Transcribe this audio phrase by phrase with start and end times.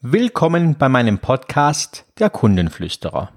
[0.00, 3.32] Willkommen bei meinem Podcast Der Kundenflüsterer.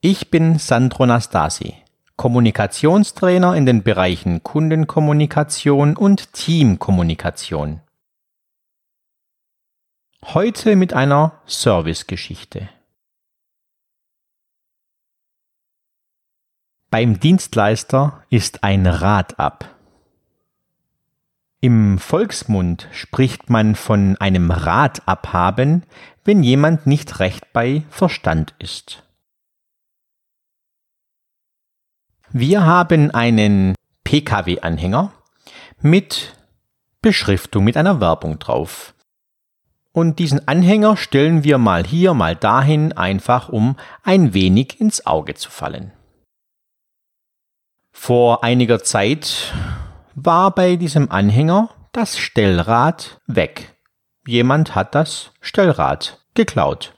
[0.00, 1.74] Ich bin Sandro Nastasi,
[2.14, 7.80] Kommunikationstrainer in den Bereichen Kundenkommunikation und Teamkommunikation.
[10.24, 12.68] Heute mit einer Servicegeschichte.
[16.90, 19.77] Beim Dienstleister ist ein Rad ab.
[21.60, 25.82] Im Volksmund spricht man von einem Rad abhaben,
[26.24, 29.02] wenn jemand nicht recht bei Verstand ist.
[32.30, 35.12] Wir haben einen Pkw-Anhänger
[35.80, 36.36] mit
[37.02, 38.94] Beschriftung, mit einer Werbung drauf.
[39.90, 45.34] Und diesen Anhänger stellen wir mal hier, mal dahin, einfach um ein wenig ins Auge
[45.34, 45.90] zu fallen.
[47.90, 49.52] Vor einiger Zeit
[50.24, 53.74] war bei diesem Anhänger das Stellrad weg.
[54.26, 56.94] Jemand hat das Stellrad geklaut.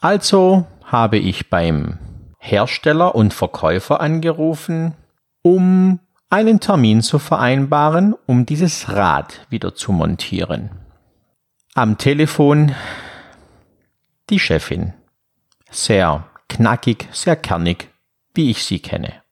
[0.00, 1.98] Also habe ich beim
[2.38, 4.94] Hersteller und Verkäufer angerufen,
[5.42, 10.70] um einen Termin zu vereinbaren, um dieses Rad wieder zu montieren.
[11.74, 12.74] Am Telefon
[14.30, 14.92] die Chefin.
[15.70, 17.88] Sehr knackig, sehr kernig,
[18.34, 19.23] wie ich sie kenne.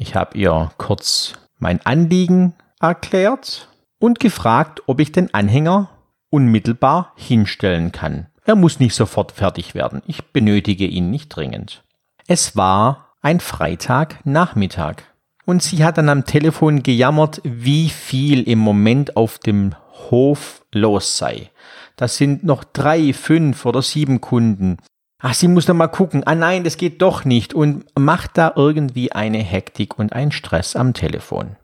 [0.00, 3.68] Ich habe ihr kurz mein Anliegen erklärt
[3.98, 5.90] und gefragt, ob ich den Anhänger
[6.30, 8.28] unmittelbar hinstellen kann.
[8.44, 10.00] Er muss nicht sofort fertig werden.
[10.06, 11.82] Ich benötige ihn nicht dringend.
[12.28, 15.02] Es war ein Freitagnachmittag.
[15.44, 19.74] Und sie hat dann am Telefon gejammert, wie viel im Moment auf dem
[20.10, 21.50] Hof los sei.
[21.96, 24.76] Das sind noch drei, fünf oder sieben Kunden.
[25.20, 26.22] Ach, sie muss noch mal gucken.
[26.24, 30.76] Ah nein, das geht doch nicht und macht da irgendwie eine Hektik und ein Stress
[30.76, 31.56] am Telefon.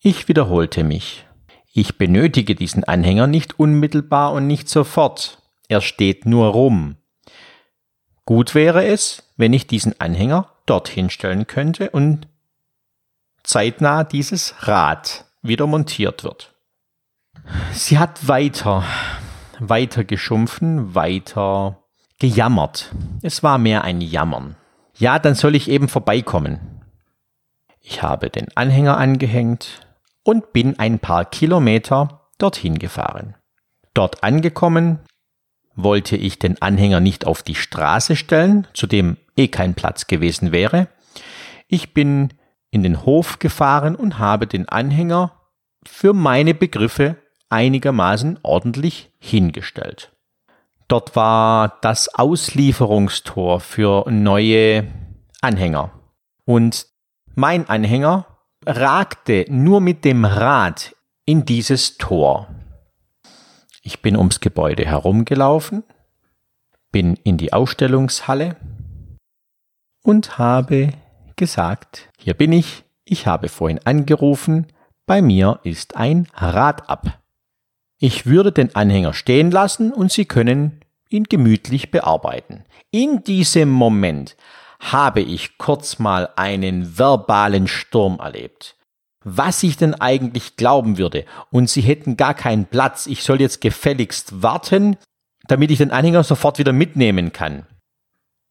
[0.00, 1.26] Ich wiederholte mich.
[1.72, 5.38] Ich benötige diesen Anhänger nicht unmittelbar und nicht sofort.
[5.66, 6.96] Er steht nur rum.
[8.26, 12.28] Gut wäre es, wenn ich diesen Anhänger dorthin stellen könnte und
[13.42, 16.54] zeitnah dieses Rad wieder montiert wird.
[17.72, 18.84] Sie hat weiter,
[19.58, 21.83] weiter geschumpfen, weiter
[22.24, 22.90] gejammert.
[23.20, 24.56] Es war mehr ein Jammern.
[24.96, 26.58] Ja, dann soll ich eben vorbeikommen.
[27.82, 29.86] Ich habe den Anhänger angehängt
[30.22, 33.34] und bin ein paar Kilometer dorthin gefahren.
[33.92, 35.00] Dort angekommen,
[35.76, 40.50] wollte ich den Anhänger nicht auf die Straße stellen, zu dem eh kein Platz gewesen
[40.50, 40.88] wäre.
[41.68, 42.32] Ich bin
[42.70, 45.32] in den Hof gefahren und habe den Anhänger
[45.86, 47.16] für meine Begriffe
[47.50, 50.13] einigermaßen ordentlich hingestellt.
[50.94, 54.86] Dort war das Auslieferungstor für neue
[55.40, 55.90] Anhänger.
[56.44, 56.86] Und
[57.34, 58.26] mein Anhänger
[58.64, 60.94] ragte nur mit dem Rad
[61.24, 62.46] in dieses Tor.
[63.82, 65.82] Ich bin ums Gebäude herumgelaufen,
[66.92, 68.54] bin in die Ausstellungshalle
[70.04, 70.92] und habe
[71.34, 74.68] gesagt, hier bin ich, ich habe vorhin angerufen,
[75.06, 77.18] bei mir ist ein Rad ab.
[77.98, 80.83] Ich würde den Anhänger stehen lassen und Sie können
[81.14, 82.64] ihn gemütlich bearbeiten.
[82.90, 84.36] In diesem Moment
[84.80, 88.76] habe ich kurz mal einen verbalen Sturm erlebt.
[89.22, 93.62] Was ich denn eigentlich glauben würde, und Sie hätten gar keinen Platz, ich soll jetzt
[93.62, 94.98] gefälligst warten,
[95.46, 97.66] damit ich den Anhänger sofort wieder mitnehmen kann.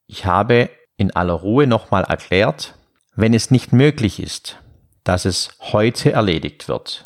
[0.08, 2.76] Ich habe in aller Ruhe nochmal erklärt,
[3.16, 4.58] wenn es nicht möglich ist,
[5.04, 7.04] dass es heute erledigt wird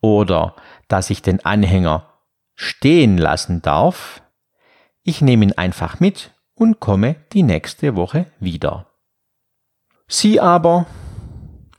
[0.00, 0.56] oder
[0.88, 2.08] dass ich den Anhänger
[2.54, 4.22] stehen lassen darf,
[5.08, 8.86] ich nehme ihn einfach mit und komme die nächste Woche wieder.
[10.06, 10.86] Sie aber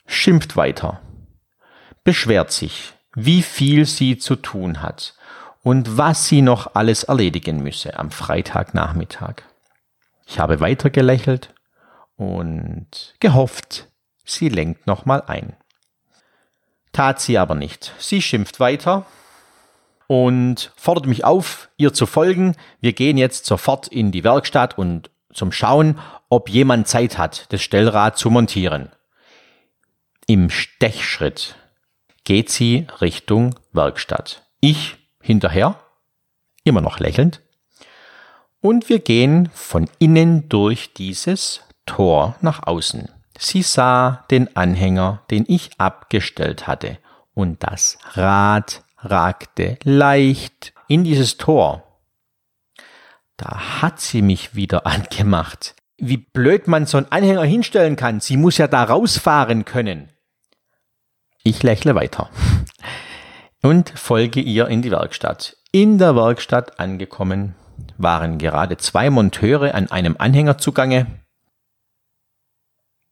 [0.07, 0.99] schimpft weiter,
[2.03, 5.15] beschwert sich, wie viel sie zu tun hat
[5.61, 9.43] und was sie noch alles erledigen müsse am Freitagnachmittag.
[10.25, 11.53] Ich habe weiter gelächelt
[12.15, 13.89] und gehofft,
[14.25, 15.55] sie lenkt nochmal ein.
[16.93, 17.93] Tat sie aber nicht.
[17.99, 19.05] Sie schimpft weiter
[20.09, 22.55] und fordert mich auf, ihr zu folgen.
[22.81, 25.99] Wir gehen jetzt sofort in die Werkstatt und zum Schauen,
[26.29, 28.89] ob jemand Zeit hat, das Stellrad zu montieren.
[30.25, 31.57] Im Stechschritt
[32.23, 34.47] geht sie Richtung Werkstatt.
[34.61, 35.75] Ich hinterher,
[36.63, 37.41] immer noch lächelnd.
[38.61, 43.09] Und wir gehen von innen durch dieses Tor nach außen.
[43.37, 46.97] Sie sah den Anhänger, den ich abgestellt hatte,
[47.35, 51.83] und das Rad ragte leicht in dieses Tor.
[53.37, 55.75] Da hat sie mich wieder angemacht.
[55.97, 58.19] Wie blöd man so einen Anhänger hinstellen kann.
[58.19, 60.09] Sie muss ja da rausfahren können.
[61.43, 62.29] Ich lächle weiter.
[63.61, 65.57] und folge ihr in die Werkstatt.
[65.71, 67.55] In der Werkstatt angekommen
[67.97, 71.07] waren gerade zwei Monteure an einem Anhänger zugange.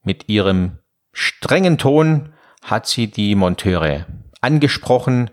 [0.03, 0.79] Mit ihrem
[1.11, 4.05] strengen Ton hat sie die Monteure
[4.41, 5.29] angesprochen.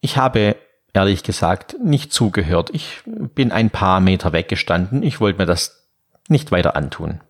[0.00, 0.56] Ich habe
[0.92, 2.70] ehrlich gesagt nicht zugehört.
[2.72, 5.02] Ich bin ein paar Meter weggestanden.
[5.02, 5.88] Ich wollte mir das
[6.28, 7.20] nicht weiter antun.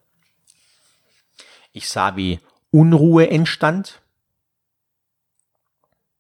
[1.73, 4.01] Ich sah, wie Unruhe entstand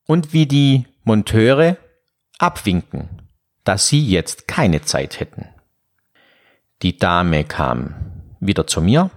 [0.06, 1.76] und wie die Monteure
[2.38, 3.08] abwinken,
[3.64, 5.48] dass sie jetzt keine Zeit hätten.
[6.82, 7.94] Die Dame kam
[8.40, 9.10] wieder zu mir.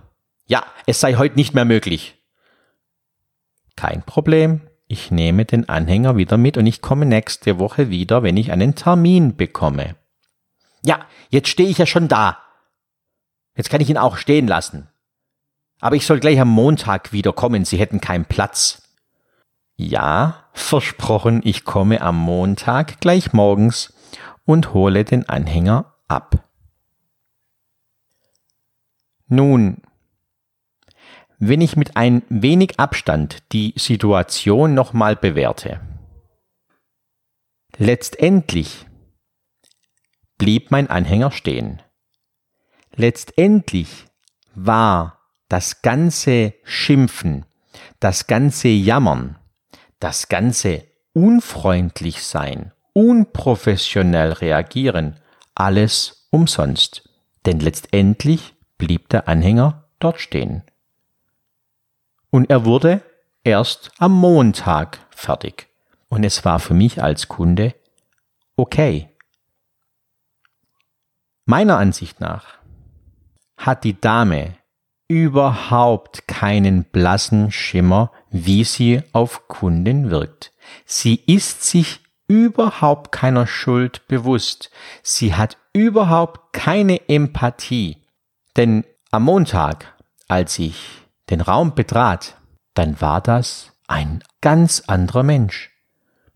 [0.48, 2.18] Ja, es sei heute nicht mehr möglich.
[3.76, 4.62] Kein Problem.
[4.92, 8.76] Ich nehme den Anhänger wieder mit und ich komme nächste Woche wieder, wenn ich einen
[8.76, 9.96] Termin bekomme.
[10.84, 12.40] Ja, jetzt stehe ich ja schon da.
[13.56, 14.90] Jetzt kann ich ihn auch stehen lassen.
[15.80, 18.82] Aber ich soll gleich am Montag wieder kommen, Sie hätten keinen Platz.
[19.78, 23.94] Ja, versprochen, ich komme am Montag gleich morgens
[24.44, 26.44] und hole den Anhänger ab.
[29.30, 29.84] Nun,
[31.42, 35.82] wenn ich mit ein wenig Abstand die Situation nochmal bewerte.
[37.78, 38.86] Letztendlich
[40.38, 41.82] blieb mein Anhänger stehen.
[42.96, 44.06] Letztendlich
[44.54, 47.46] war das ganze Schimpfen,
[48.00, 49.40] das ganze Jammern,
[50.00, 50.84] das ganze
[51.14, 55.20] unfreundlich sein, unprofessionell reagieren,
[55.56, 57.10] alles umsonst.
[57.48, 60.64] Denn letztendlich blieb der Anhänger dort stehen.
[62.32, 63.02] Und er wurde
[63.44, 65.68] erst am Montag fertig.
[66.10, 67.76] Und es war für mich als Kunde
[68.56, 69.10] okay.
[71.46, 72.60] Meiner Ansicht nach
[73.58, 74.56] hat die Dame
[75.08, 80.54] überhaupt keinen blassen Schimmer, wie sie auf Kunden wirkt.
[80.86, 84.72] Sie ist sich überhaupt keiner Schuld bewusst.
[85.04, 87.98] Sie hat überhaupt keine Empathie.
[88.56, 89.94] Denn am Montag,
[90.30, 91.01] als ich
[91.32, 92.38] den Raum betrat,
[92.74, 95.72] dann war das ein ganz anderer Mensch,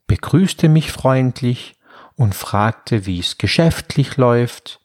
[0.07, 1.75] begrüßte mich freundlich
[2.15, 4.81] und fragte, wie es geschäftlich läuft,